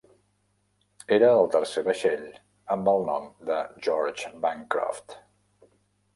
[1.17, 2.23] Era el tercer vaixell
[2.77, 3.59] amb el nom de
[3.89, 5.19] George Bancroft.